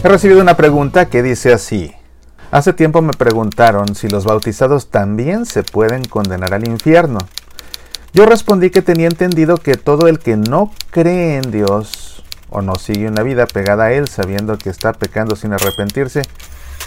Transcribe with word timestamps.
He 0.00 0.08
recibido 0.08 0.40
una 0.40 0.56
pregunta 0.56 1.06
que 1.06 1.24
dice 1.24 1.52
así. 1.52 1.92
Hace 2.52 2.72
tiempo 2.72 3.02
me 3.02 3.12
preguntaron 3.12 3.96
si 3.96 4.08
los 4.08 4.24
bautizados 4.24 4.90
también 4.90 5.44
se 5.44 5.64
pueden 5.64 6.04
condenar 6.04 6.54
al 6.54 6.68
infierno. 6.68 7.18
Yo 8.14 8.24
respondí 8.24 8.70
que 8.70 8.80
tenía 8.80 9.08
entendido 9.08 9.56
que 9.56 9.74
todo 9.74 10.06
el 10.06 10.20
que 10.20 10.36
no 10.36 10.70
cree 10.90 11.38
en 11.38 11.50
Dios 11.50 12.22
o 12.48 12.62
no 12.62 12.76
sigue 12.76 13.08
una 13.08 13.24
vida 13.24 13.46
pegada 13.46 13.86
a 13.86 13.92
Él 13.92 14.06
sabiendo 14.06 14.56
que 14.56 14.70
está 14.70 14.92
pecando 14.92 15.34
sin 15.34 15.52
arrepentirse, 15.52 16.22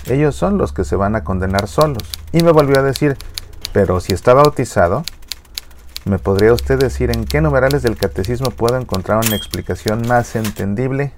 ellos 0.07 0.33
son 0.33 0.57
los 0.57 0.71
que 0.71 0.86
se 0.86 0.96
van 0.96 1.18
a 1.18 1.25
condenar 1.25 1.68
solos. 1.68 2.09
Y 2.32 2.43
me 2.43 2.54
volvió 2.54 2.79
a 2.79 2.83
decir, 2.83 3.18
pero 3.73 4.00
si 4.00 4.14
está 4.14 4.33
bautizado, 4.33 5.04
¿me 6.05 6.18
podría 6.18 6.54
usted 6.54 6.79
decir 6.79 7.11
en 7.11 7.25
qué 7.25 7.41
numerales 7.41 7.83
del 7.83 7.97
catecismo 7.97 8.51
puedo 8.51 8.78
encontrar 8.78 9.19
una 9.28 9.36
explicación 9.36 10.07
más 10.07 10.37
entendible? 10.37 11.11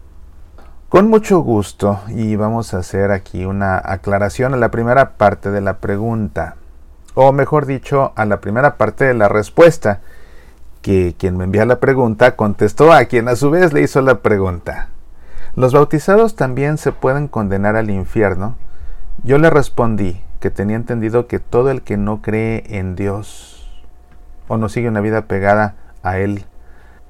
Con 0.94 1.10
mucho 1.10 1.40
gusto 1.40 2.02
y 2.10 2.36
vamos 2.36 2.76
a 2.76 2.78
hacer 2.78 3.10
aquí 3.10 3.46
una 3.46 3.82
aclaración 3.84 4.54
a 4.54 4.58
la 4.58 4.70
primera 4.70 5.14
parte 5.14 5.50
de 5.50 5.60
la 5.60 5.78
pregunta, 5.78 6.58
o 7.16 7.32
mejor 7.32 7.66
dicho, 7.66 8.14
a 8.16 8.26
la 8.26 8.40
primera 8.42 8.78
parte 8.78 9.06
de 9.06 9.16
la 9.16 9.28
respuesta, 9.28 10.02
que 10.84 11.16
quien 11.18 11.36
me 11.36 11.46
envía 11.46 11.66
la 11.66 11.80
pregunta 11.80 12.36
contestó 12.36 12.94
a 12.94 13.06
quien 13.06 13.28
a 13.28 13.36
su 13.36 13.50
vez 13.50 13.74
le 13.74 13.82
hizo 13.82 14.04
la 14.04 14.20
pregunta. 14.20 14.90
¿Los 15.56 15.74
bautizados 15.74 16.36
también 16.36 16.78
se 16.78 16.92
pueden 16.92 17.28
condenar 17.28 17.76
al 17.76 17.90
infierno? 17.90 18.56
Yo 19.24 19.40
le 19.40 19.50
respondí 19.50 20.22
que 20.40 20.52
tenía 20.52 20.76
entendido 20.76 21.26
que 21.26 21.40
todo 21.40 21.72
el 21.72 21.82
que 21.82 21.98
no 21.98 22.22
cree 22.22 22.66
en 22.78 22.96
Dios 22.96 23.68
o 24.48 24.60
no 24.60 24.70
sigue 24.70 24.90
una 24.90 25.02
vida 25.02 25.24
pegada 25.24 25.74
a 26.04 26.20
Él, 26.20 26.46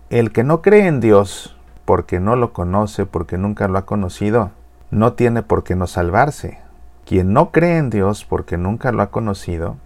el 0.09 0.31
que 0.31 0.45
no 0.45 0.61
cree 0.61 0.87
en 0.87 1.01
Dios 1.01 1.57
porque 1.85 2.19
no 2.19 2.35
lo 2.35 2.53
conoce, 2.53 3.05
porque 3.05 3.37
nunca 3.37 3.67
lo 3.67 3.77
ha 3.77 3.85
conocido, 3.85 4.51
no 4.91 5.13
tiene 5.13 5.43
por 5.43 5.63
qué 5.63 5.75
no 5.75 5.87
salvarse. 5.87 6.59
Quien 7.05 7.33
no 7.33 7.51
cree 7.51 7.77
en 7.77 7.89
Dios 7.89 8.25
porque 8.25 8.57
nunca 8.57 8.91
lo 8.91 9.01
ha 9.01 9.11
conocido, 9.11 9.77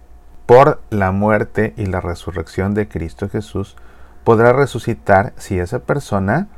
por 0.46 0.80
la 0.90 1.12
muerte 1.12 1.74
y 1.76 1.86
la 1.86 2.00
resurrección 2.00 2.72
de 2.72 2.88
Cristo 2.88 3.28
Jesús, 3.28 3.76
podrá 4.24 4.52
resucitar 4.52 5.32
si 5.36 5.58
esa 5.58 5.80
persona 5.80 6.48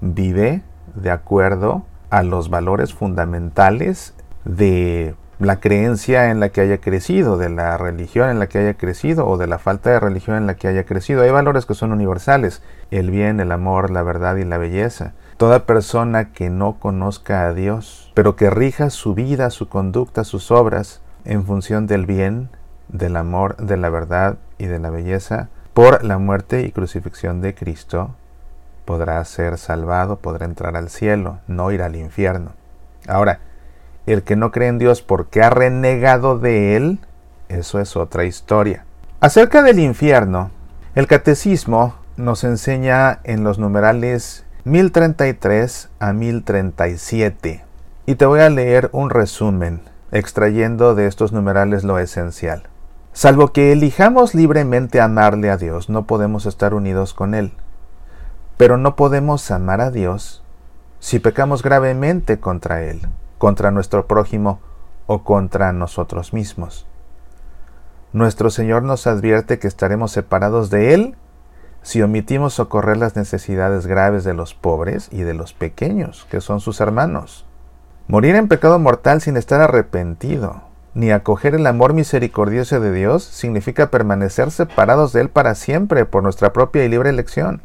vive 0.00 0.62
de 0.94 1.10
acuerdo 1.10 1.84
a 2.10 2.22
los 2.22 2.50
valores 2.50 2.92
fundamentales 2.92 4.14
de 4.44 5.14
la 5.44 5.60
creencia 5.60 6.30
en 6.30 6.40
la 6.40 6.50
que 6.50 6.60
haya 6.60 6.78
crecido, 6.78 7.36
de 7.36 7.48
la 7.48 7.76
religión 7.76 8.30
en 8.30 8.38
la 8.38 8.46
que 8.46 8.58
haya 8.58 8.74
crecido 8.74 9.26
o 9.26 9.36
de 9.36 9.46
la 9.46 9.58
falta 9.58 9.90
de 9.90 10.00
religión 10.00 10.36
en 10.36 10.46
la 10.46 10.54
que 10.54 10.68
haya 10.68 10.84
crecido. 10.84 11.22
Hay 11.22 11.30
valores 11.30 11.66
que 11.66 11.74
son 11.74 11.92
universales, 11.92 12.62
el 12.90 13.10
bien, 13.10 13.40
el 13.40 13.52
amor, 13.52 13.90
la 13.90 14.02
verdad 14.02 14.36
y 14.36 14.44
la 14.44 14.58
belleza. 14.58 15.12
Toda 15.36 15.66
persona 15.66 16.32
que 16.32 16.50
no 16.50 16.78
conozca 16.78 17.46
a 17.46 17.54
Dios, 17.54 18.12
pero 18.14 18.36
que 18.36 18.50
rija 18.50 18.90
su 18.90 19.14
vida, 19.14 19.50
su 19.50 19.68
conducta, 19.68 20.24
sus 20.24 20.50
obras 20.50 21.00
en 21.24 21.44
función 21.44 21.86
del 21.86 22.06
bien, 22.06 22.50
del 22.88 23.16
amor, 23.16 23.56
de 23.56 23.76
la 23.76 23.90
verdad 23.90 24.36
y 24.58 24.66
de 24.66 24.78
la 24.78 24.90
belleza, 24.90 25.48
por 25.74 26.04
la 26.04 26.18
muerte 26.18 26.62
y 26.62 26.72
crucifixión 26.72 27.40
de 27.40 27.54
Cristo, 27.54 28.14
podrá 28.84 29.24
ser 29.24 29.58
salvado, 29.58 30.16
podrá 30.16 30.44
entrar 30.44 30.76
al 30.76 30.90
cielo, 30.90 31.38
no 31.46 31.70
ir 31.72 31.82
al 31.82 31.96
infierno. 31.96 32.52
Ahora, 33.08 33.40
el 34.06 34.22
que 34.22 34.36
no 34.36 34.50
cree 34.50 34.68
en 34.68 34.78
Dios 34.78 35.02
porque 35.02 35.42
ha 35.42 35.50
renegado 35.50 36.38
de 36.38 36.76
Él, 36.76 37.00
eso 37.48 37.80
es 37.80 37.96
otra 37.96 38.24
historia. 38.24 38.84
Acerca 39.20 39.62
del 39.62 39.78
infierno, 39.78 40.50
el 40.94 41.06
catecismo 41.06 41.94
nos 42.16 42.44
enseña 42.44 43.20
en 43.24 43.44
los 43.44 43.58
numerales 43.58 44.44
1033 44.64 45.90
a 46.00 46.12
1037. 46.12 47.64
Y 48.06 48.14
te 48.16 48.26
voy 48.26 48.40
a 48.40 48.50
leer 48.50 48.90
un 48.92 49.10
resumen, 49.10 49.82
extrayendo 50.10 50.94
de 50.94 51.06
estos 51.06 51.32
numerales 51.32 51.84
lo 51.84 51.98
esencial. 51.98 52.64
Salvo 53.12 53.52
que 53.52 53.72
elijamos 53.72 54.34
libremente 54.34 55.00
amarle 55.00 55.50
a 55.50 55.56
Dios, 55.56 55.88
no 55.88 56.06
podemos 56.06 56.46
estar 56.46 56.74
unidos 56.74 57.14
con 57.14 57.34
Él. 57.34 57.52
Pero 58.56 58.76
no 58.76 58.96
podemos 58.96 59.50
amar 59.50 59.80
a 59.80 59.90
Dios 59.90 60.42
si 60.98 61.18
pecamos 61.18 61.62
gravemente 61.62 62.40
contra 62.40 62.82
Él 62.82 63.02
contra 63.42 63.72
nuestro 63.72 64.06
prójimo 64.06 64.60
o 65.06 65.24
contra 65.24 65.72
nosotros 65.72 66.32
mismos. 66.32 66.86
Nuestro 68.12 68.50
Señor 68.50 68.84
nos 68.84 69.08
advierte 69.08 69.58
que 69.58 69.66
estaremos 69.66 70.12
separados 70.12 70.70
de 70.70 70.94
Él 70.94 71.16
si 71.82 72.02
omitimos 72.02 72.54
socorrer 72.54 72.98
las 72.98 73.16
necesidades 73.16 73.88
graves 73.88 74.22
de 74.22 74.32
los 74.32 74.54
pobres 74.54 75.08
y 75.10 75.22
de 75.22 75.34
los 75.34 75.54
pequeños, 75.54 76.24
que 76.30 76.40
son 76.40 76.60
sus 76.60 76.80
hermanos. 76.80 77.44
Morir 78.06 78.36
en 78.36 78.46
pecado 78.46 78.78
mortal 78.78 79.20
sin 79.20 79.36
estar 79.36 79.60
arrepentido, 79.60 80.62
ni 80.94 81.10
acoger 81.10 81.56
el 81.56 81.66
amor 81.66 81.94
misericordioso 81.94 82.78
de 82.78 82.92
Dios, 82.92 83.24
significa 83.24 83.90
permanecer 83.90 84.52
separados 84.52 85.12
de 85.12 85.22
Él 85.22 85.30
para 85.30 85.56
siempre 85.56 86.04
por 86.04 86.22
nuestra 86.22 86.52
propia 86.52 86.84
y 86.84 86.88
libre 86.88 87.10
elección. 87.10 87.60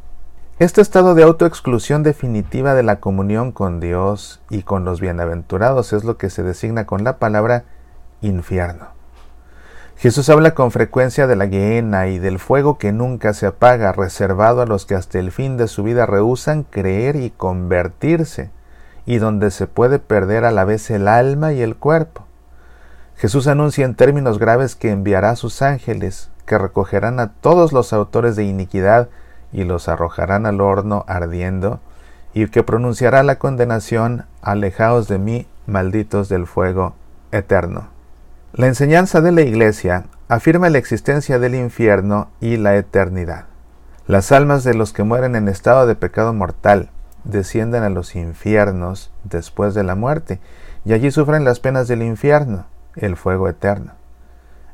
Este 0.60 0.82
estado 0.82 1.14
de 1.14 1.22
autoexclusión 1.22 2.02
definitiva 2.02 2.74
de 2.74 2.82
la 2.82 3.00
comunión 3.00 3.52
con 3.52 3.80
Dios 3.80 4.42
y 4.50 4.64
con 4.64 4.86
los 4.86 5.00
bienaventurados 5.00 5.94
es 5.94 6.04
lo 6.04 6.18
que 6.18 6.32
se 6.32 6.42
designa 6.42 6.88
con 6.88 7.04
la 7.04 7.20
palabra 7.20 7.66
infierno. 8.22 8.88
Jesús 9.98 10.30
habla 10.30 10.56
con 10.56 10.72
frecuencia 10.72 11.28
de 11.28 11.36
la 11.36 11.46
guiena 11.46 12.08
y 12.08 12.18
del 12.18 12.40
fuego 12.40 12.80
que 12.80 12.92
nunca 12.92 13.36
se 13.36 13.46
apaga, 13.46 13.92
reservado 13.92 14.64
a 14.64 14.66
los 14.66 14.88
que 14.88 14.96
hasta 14.96 15.20
el 15.20 15.32
fin 15.32 15.58
de 15.58 15.68
su 15.68 15.84
vida 15.84 16.08
rehusan 16.08 16.64
creer 16.64 17.18
y 17.18 17.30
convertirse, 17.30 18.50
y 19.06 19.18
donde 19.18 19.52
se 19.52 19.68
puede 19.68 20.00
perder 20.00 20.44
a 20.44 20.50
la 20.50 20.66
vez 20.66 20.90
el 20.90 21.08
alma 21.08 21.54
y 21.54 21.62
el 21.62 21.76
cuerpo. 21.76 22.26
Jesús 23.16 23.46
anuncia 23.46 23.86
en 23.86 23.94
términos 23.94 24.40
graves 24.40 24.76
que 24.76 24.90
enviará 24.90 25.30
a 25.30 25.36
sus 25.36 25.62
ángeles, 25.62 26.32
que 26.48 26.58
recogerán 26.58 27.20
a 27.20 27.34
todos 27.34 27.74
los 27.74 27.94
autores 27.94 28.36
de 28.36 28.46
iniquidad 28.46 29.10
y 29.52 29.64
los 29.64 29.88
arrojarán 29.88 30.46
al 30.46 30.62
horno 30.62 31.06
ardiendo, 31.08 31.80
y 32.34 32.48
que 32.48 32.64
pronunciará 32.64 33.24
la 33.24 33.40
condenación, 33.40 34.26
alejaos 34.42 35.08
de 35.08 35.18
mí, 35.18 35.48
malditos 35.66 36.30
del 36.30 36.46
fuego 36.46 36.96
eterno. 37.32 37.90
La 38.54 38.68
enseñanza 38.68 39.22
de 39.22 39.32
la 39.32 39.42
Iglesia 39.42 40.06
afirma 40.28 40.70
la 40.70 40.78
existencia 40.78 41.40
del 41.40 41.56
infierno 41.56 42.30
y 42.40 42.58
la 42.58 42.76
eternidad. 42.76 43.46
Las 44.08 44.32
almas 44.32 44.64
de 44.64 44.74
los 44.74 44.94
que 44.94 45.04
mueren 45.04 45.36
en 45.36 45.48
estado 45.48 45.86
de 45.86 45.96
pecado 45.96 46.34
mortal 46.34 46.90
descienden 47.24 47.84
a 47.84 47.90
los 47.90 48.16
infiernos 48.16 49.12
después 49.24 49.74
de 49.74 49.84
la 49.84 49.96
muerte, 49.96 50.40
y 50.86 50.94
allí 50.94 51.12
sufren 51.12 51.44
las 51.44 51.60
penas 51.60 51.88
del 51.88 52.02
infierno, 52.02 52.66
el 52.96 53.18
fuego 53.18 53.50
eterno. 53.50 53.94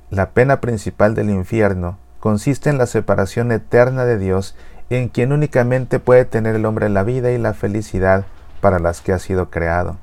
La 0.09 0.29
pena 0.29 0.61
principal 0.61 1.15
del 1.15 1.31
infierno 1.31 1.97
consiste 2.23 2.69
en 2.69 2.77
la 2.77 2.85
separación 2.85 3.51
eterna 3.51 4.05
de 4.05 4.17
Dios 4.17 4.55
en 4.89 5.09
quien 5.09 5.33
únicamente 5.33 5.99
puede 5.99 6.23
tener 6.23 6.55
el 6.55 6.65
hombre 6.65 6.87
la 6.87 7.03
vida 7.03 7.33
y 7.33 7.37
la 7.37 7.53
felicidad 7.53 8.23
para 8.61 8.79
las 8.79 9.01
que 9.01 9.11
ha 9.11 9.19
sido 9.19 9.49
creado. 9.49 9.97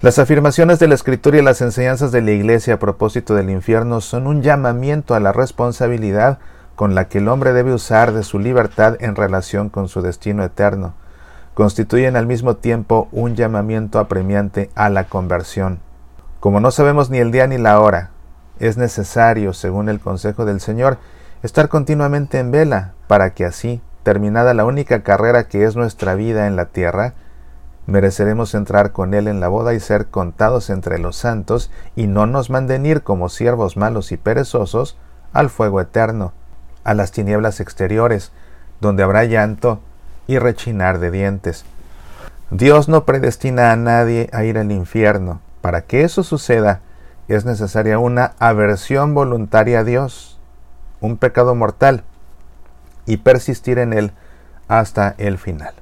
Las 0.00 0.18
afirmaciones 0.18 0.80
de 0.80 0.88
la 0.88 0.96
Escritura 0.96 1.38
y 1.38 1.42
las 1.42 1.60
enseñanzas 1.60 2.10
de 2.10 2.20
la 2.20 2.32
Iglesia 2.32 2.74
a 2.74 2.78
propósito 2.80 3.36
del 3.36 3.48
infierno 3.48 4.00
son 4.00 4.26
un 4.26 4.42
llamamiento 4.42 5.14
a 5.14 5.20
la 5.20 5.30
responsabilidad 5.30 6.40
con 6.74 6.96
la 6.96 7.06
que 7.06 7.18
el 7.18 7.28
hombre 7.28 7.52
debe 7.52 7.72
usar 7.72 8.12
de 8.12 8.24
su 8.24 8.40
libertad 8.40 8.96
en 8.98 9.14
relación 9.14 9.68
con 9.68 9.86
su 9.86 10.02
destino 10.02 10.42
eterno. 10.42 10.94
Constituyen 11.54 12.16
al 12.16 12.26
mismo 12.26 12.56
tiempo 12.56 13.06
un 13.12 13.36
llamamiento 13.36 14.00
apremiante 14.00 14.68
a 14.74 14.90
la 14.90 15.04
conversión. 15.04 15.78
Como 16.40 16.58
no 16.58 16.72
sabemos 16.72 17.08
ni 17.08 17.18
el 17.18 17.30
día 17.30 17.46
ni 17.46 17.56
la 17.56 17.78
hora, 17.78 18.10
es 18.58 18.76
necesario, 18.76 19.52
según 19.52 19.88
el 19.88 20.00
consejo 20.00 20.44
del 20.44 20.60
Señor, 20.60 20.98
estar 21.42 21.68
continuamente 21.68 22.38
en 22.38 22.50
vela, 22.50 22.92
para 23.08 23.34
que 23.34 23.44
así, 23.44 23.80
terminada 24.04 24.54
la 24.54 24.64
única 24.64 25.02
carrera 25.02 25.48
que 25.48 25.64
es 25.64 25.74
nuestra 25.76 26.14
vida 26.14 26.46
en 26.46 26.56
la 26.56 26.66
tierra, 26.66 27.14
mereceremos 27.86 28.54
entrar 28.54 28.92
con 28.92 29.12
Él 29.12 29.26
en 29.26 29.40
la 29.40 29.48
boda 29.48 29.74
y 29.74 29.80
ser 29.80 30.06
contados 30.06 30.70
entre 30.70 30.98
los 30.98 31.16
santos, 31.16 31.70
y 31.96 32.06
no 32.06 32.26
nos 32.26 32.48
manden 32.48 32.86
ir 32.86 33.02
como 33.02 33.28
siervos 33.28 33.76
malos 33.76 34.12
y 34.12 34.16
perezosos 34.16 34.96
al 35.32 35.50
fuego 35.50 35.80
eterno, 35.80 36.32
a 36.84 36.94
las 36.94 37.10
tinieblas 37.10 37.58
exteriores, 37.58 38.30
donde 38.80 39.02
habrá 39.02 39.24
llanto 39.24 39.80
y 40.28 40.38
rechinar 40.38 41.00
de 41.00 41.10
dientes. 41.10 41.64
Dios 42.50 42.88
no 42.88 43.04
predestina 43.04 43.72
a 43.72 43.76
nadie 43.76 44.28
a 44.32 44.44
ir 44.44 44.58
al 44.58 44.70
infierno. 44.70 45.40
Para 45.60 45.82
que 45.82 46.02
eso 46.02 46.22
suceda, 46.22 46.80
es 47.28 47.44
necesaria 47.44 47.98
una 47.98 48.32
aversión 48.38 49.14
voluntaria 49.14 49.80
a 49.80 49.84
Dios 49.84 50.31
un 51.02 51.18
pecado 51.18 51.54
mortal 51.54 52.04
y 53.04 53.18
persistir 53.18 53.78
en 53.78 53.92
él 53.92 54.12
hasta 54.68 55.14
el 55.18 55.36
final. 55.36 55.74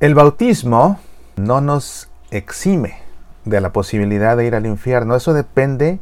El 0.00 0.14
bautismo 0.14 0.98
no 1.36 1.60
nos 1.60 2.08
exime 2.30 2.98
de 3.44 3.60
la 3.60 3.72
posibilidad 3.72 4.36
de 4.36 4.46
ir 4.46 4.54
al 4.54 4.66
infierno. 4.66 5.14
Eso 5.14 5.34
depende 5.34 6.00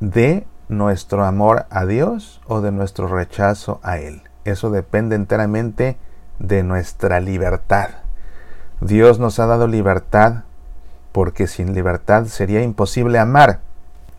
de 0.00 0.46
nuestro 0.68 1.24
amor 1.24 1.66
a 1.70 1.84
Dios 1.84 2.40
o 2.46 2.60
de 2.60 2.72
nuestro 2.72 3.08
rechazo 3.08 3.80
a 3.82 3.98
Él. 3.98 4.22
Eso 4.44 4.70
depende 4.70 5.16
enteramente 5.16 5.96
de 6.38 6.62
nuestra 6.62 7.20
libertad. 7.20 7.90
Dios 8.80 9.18
nos 9.18 9.38
ha 9.38 9.46
dado 9.46 9.66
libertad 9.66 10.44
porque 11.12 11.46
sin 11.46 11.74
libertad 11.74 12.26
sería 12.26 12.62
imposible 12.62 13.18
amar. 13.18 13.60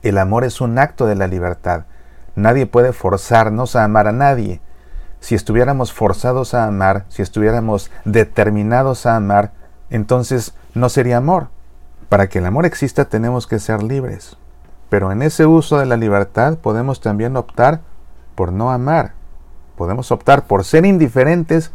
El 0.01 0.17
amor 0.17 0.43
es 0.43 0.61
un 0.61 0.79
acto 0.79 1.05
de 1.05 1.15
la 1.15 1.27
libertad. 1.27 1.85
Nadie 2.35 2.65
puede 2.65 2.93
forzarnos 2.93 3.75
a 3.75 3.83
amar 3.83 4.07
a 4.07 4.11
nadie. 4.11 4.61
Si 5.19 5.35
estuviéramos 5.35 5.93
forzados 5.93 6.53
a 6.53 6.67
amar, 6.67 7.05
si 7.09 7.21
estuviéramos 7.21 7.91
determinados 8.03 9.05
a 9.05 9.15
amar, 9.15 9.51
entonces 9.89 10.53
no 10.73 10.89
sería 10.89 11.17
amor. 11.17 11.47
Para 12.09 12.27
que 12.27 12.39
el 12.39 12.45
amor 12.45 12.65
exista 12.65 13.05
tenemos 13.05 13.47
que 13.47 13.59
ser 13.59 13.81
libres. 13.81 14.37
Pero 14.89 15.11
en 15.11 15.21
ese 15.21 15.45
uso 15.45 15.79
de 15.79 15.85
la 15.85 15.97
libertad 15.97 16.57
podemos 16.57 17.01
también 17.01 17.37
optar 17.37 17.81
por 18.35 18.51
no 18.51 18.71
amar. 18.71 19.13
Podemos 19.75 20.11
optar 20.11 20.45
por 20.45 20.63
ser 20.63 20.85
indiferentes 20.85 21.71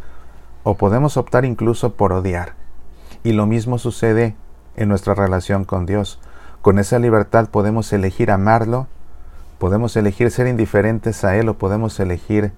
o 0.63 0.75
podemos 0.75 1.17
optar 1.17 1.45
incluso 1.45 1.95
por 1.95 2.13
odiar. 2.13 2.55
Y 3.25 3.33
lo 3.33 3.47
mismo 3.47 3.79
sucede 3.79 4.37
en 4.77 4.89
nuestra 4.89 5.15
relación 5.15 5.65
con 5.65 5.87
Dios. 5.87 6.21
Con 6.63 6.79
esa 6.79 6.99
libertad 6.99 7.49
podemos 7.49 7.93
elegir 7.93 8.31
amarlo, 8.31 8.87
podemos 9.61 9.95
elegir 9.97 10.31
ser 10.31 10.47
indiferentes 10.47 11.23
a 11.23 11.37
Él 11.37 11.51
o 11.51 11.59
podemos 11.59 12.01
elegir 12.01 12.51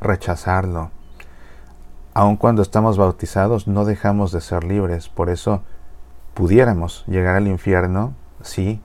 rechazarlo. 0.00 0.92
Aun 2.14 2.36
cuando 2.36 2.62
estamos 2.62 2.96
bautizados 2.96 3.66
no 3.66 3.84
dejamos 3.84 4.30
de 4.30 4.40
ser 4.40 4.62
libres, 4.62 5.08
por 5.08 5.30
eso 5.30 5.62
pudiéramos 6.32 7.04
llegar 7.08 7.34
al 7.34 7.48
infierno 7.48 8.14
si 8.40 8.80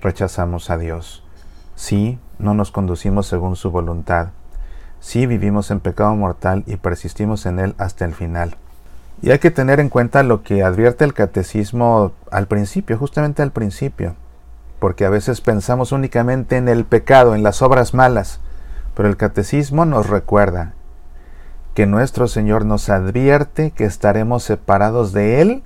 rechazamos 0.00 0.70
a 0.70 0.78
Dios, 0.78 1.22
si 1.74 2.18
no 2.38 2.54
nos 2.54 2.70
conducimos 2.70 3.26
según 3.26 3.54
su 3.54 3.70
voluntad, 3.70 4.28
si 4.98 5.26
vivimos 5.26 5.70
en 5.70 5.80
pecado 5.80 6.16
mortal 6.16 6.64
y 6.66 6.76
persistimos 6.76 7.44
en 7.44 7.58
él 7.58 7.74
hasta 7.76 8.06
el 8.06 8.14
final. 8.14 8.56
Y 9.20 9.30
hay 9.30 9.40
que 9.40 9.50
tener 9.50 9.78
en 9.78 9.90
cuenta 9.90 10.22
lo 10.22 10.42
que 10.42 10.62
advierte 10.62 11.04
el 11.04 11.12
catecismo 11.12 12.12
al 12.30 12.46
principio, 12.46 12.96
justamente 12.96 13.42
al 13.42 13.50
principio, 13.50 14.16
porque 14.84 15.06
a 15.06 15.08
veces 15.08 15.40
pensamos 15.40 15.92
únicamente 15.92 16.58
en 16.58 16.68
el 16.68 16.84
pecado, 16.84 17.34
en 17.34 17.42
las 17.42 17.62
obras 17.62 17.94
malas, 17.94 18.40
pero 18.94 19.08
el 19.08 19.16
catecismo 19.16 19.86
nos 19.86 20.10
recuerda 20.10 20.74
que 21.72 21.86
nuestro 21.86 22.28
Señor 22.28 22.66
nos 22.66 22.90
advierte 22.90 23.70
que 23.70 23.86
estaremos 23.86 24.42
separados 24.42 25.14
de 25.14 25.40
Él 25.40 25.62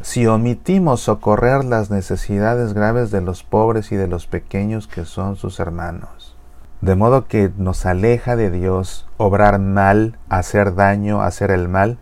si 0.00 0.26
omitimos 0.26 1.02
socorrer 1.02 1.64
las 1.64 1.90
necesidades 1.90 2.72
graves 2.74 3.12
de 3.12 3.20
los 3.20 3.44
pobres 3.44 3.92
y 3.92 3.94
de 3.94 4.08
los 4.08 4.26
pequeños 4.26 4.88
que 4.88 5.04
son 5.04 5.36
sus 5.36 5.60
hermanos. 5.60 6.34
De 6.80 6.96
modo 6.96 7.28
que 7.28 7.52
nos 7.58 7.86
aleja 7.86 8.34
de 8.34 8.50
Dios 8.50 9.06
obrar 9.18 9.60
mal, 9.60 10.18
hacer 10.28 10.74
daño, 10.74 11.22
hacer 11.22 11.52
el 11.52 11.68
mal, 11.68 11.96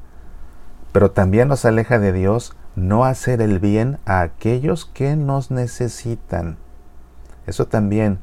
pero 0.93 1.11
también 1.11 1.49
nos 1.49 1.67
aleja 1.67 1.99
de 1.99 2.15
Dios 2.15 2.56
no 2.77 3.07
hacer 3.07 3.41
el 3.41 3.59
bien 3.59 3.99
a 4.05 4.21
aquellos 4.21 4.85
que 4.85 5.17
nos 5.17 5.51
necesitan. 5.51 6.59
Eso 7.47 7.67
también 7.67 8.19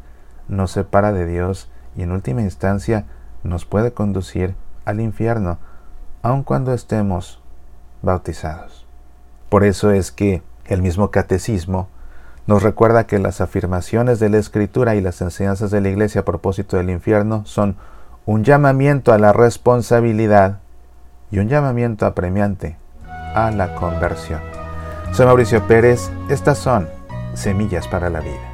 nos 0.47 0.71
separa 0.71 1.11
de 1.11 1.25
Dios 1.25 1.69
y 1.95 2.03
en 2.03 2.11
última 2.11 2.41
instancia 2.41 3.05
nos 3.43 3.65
puede 3.65 3.93
conducir 3.93 4.55
al 4.85 5.01
infierno, 5.01 5.57
aun 6.21 6.43
cuando 6.43 6.71
estemos 6.73 7.41
bautizados. 8.03 8.85
Por 9.49 9.63
eso 9.63 9.91
es 9.91 10.11
que 10.11 10.43
el 10.65 10.83
mismo 10.83 11.09
catecismo 11.09 11.89
nos 12.45 12.61
recuerda 12.61 13.07
que 13.07 13.19
las 13.19 13.41
afirmaciones 13.41 14.19
de 14.19 14.29
la 14.29 14.37
Escritura 14.37 14.95
y 14.95 15.01
las 15.01 15.21
enseñanzas 15.21 15.71
de 15.71 15.81
la 15.81 15.89
Iglesia 15.89 16.21
a 16.21 16.25
propósito 16.25 16.77
del 16.77 16.91
infierno 16.91 17.43
son 17.45 17.75
un 18.25 18.43
llamamiento 18.43 19.13
a 19.13 19.17
la 19.17 19.33
responsabilidad 19.33 20.59
y 21.31 21.39
un 21.39 21.49
llamamiento 21.49 22.05
apremiante 22.05 22.77
a 23.33 23.51
la 23.51 23.75
conversión. 23.75 24.41
Soy 25.11 25.25
Mauricio 25.25 25.65
Pérez, 25.67 26.11
estas 26.29 26.57
son 26.57 26.89
Semillas 27.33 27.87
para 27.87 28.09
la 28.09 28.19
Vida. 28.19 28.52